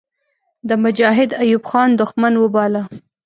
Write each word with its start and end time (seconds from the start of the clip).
د 0.67 0.69
مجاهد 0.83 1.29
ایوب 1.43 1.63
خان 1.69 1.89
دښمن 2.01 2.33
وباله. 2.37 2.81